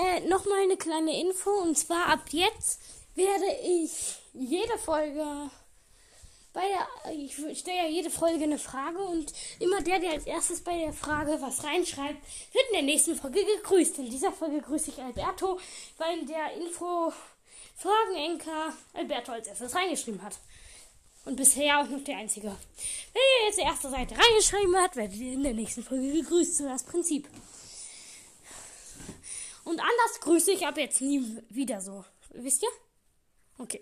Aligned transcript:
äh, 0.00 0.20
nochmal 0.28 0.62
eine 0.62 0.76
kleine 0.76 1.20
Info. 1.20 1.50
Und 1.50 1.78
zwar 1.78 2.06
ab 2.06 2.24
jetzt 2.30 2.80
werde 3.14 3.46
ich 3.62 4.16
jede 4.32 4.78
Folge 4.78 5.50
bei 6.52 6.62
der, 6.66 7.12
ich 7.12 7.34
stelle 7.58 7.76
ja 7.76 7.86
jede 7.86 8.10
Folge 8.10 8.42
eine 8.44 8.58
Frage 8.58 8.98
und 8.98 9.32
immer 9.60 9.80
der, 9.82 10.00
der 10.00 10.12
als 10.12 10.26
erstes 10.26 10.62
bei 10.62 10.76
der 10.78 10.92
Frage 10.92 11.38
was 11.40 11.62
reinschreibt, 11.62 12.20
wird 12.52 12.64
in 12.70 12.74
der 12.74 12.82
nächsten 12.82 13.16
Folge 13.16 13.44
gegrüßt. 13.44 13.98
In 14.00 14.10
dieser 14.10 14.32
Folge 14.32 14.60
grüße 14.60 14.90
ich 14.90 15.00
Alberto, 15.00 15.60
weil 15.98 16.18
in 16.18 16.26
der 16.26 16.52
Info 16.54 17.12
Fragenenker 17.76 18.72
Alberto 18.94 19.32
als 19.32 19.46
erstes 19.46 19.74
reingeschrieben 19.74 20.22
hat. 20.22 20.38
Und 21.24 21.36
bisher 21.36 21.80
auch 21.80 21.88
noch 21.88 22.02
der 22.02 22.16
Einzige. 22.16 22.48
Wenn 22.48 23.22
ihr 23.22 23.46
jetzt 23.46 23.58
die 23.58 23.64
erste 23.64 23.90
Seite 23.90 24.16
reingeschrieben 24.16 24.74
habt, 24.76 24.96
werdet 24.96 25.16
ihr 25.16 25.34
in 25.34 25.42
der 25.42 25.54
nächsten 25.54 25.84
Folge 25.84 26.12
gegrüßt. 26.12 26.56
So 26.56 26.64
das 26.64 26.82
Prinzip. 26.82 27.28
Und 29.70 29.78
anders 29.78 30.20
grüße 30.22 30.50
ich 30.50 30.66
ab 30.66 30.76
jetzt 30.78 31.00
nie 31.00 31.38
wieder 31.48 31.80
so. 31.80 32.04
Wisst 32.30 32.64
ihr? 32.64 32.68
Okay. 33.56 33.80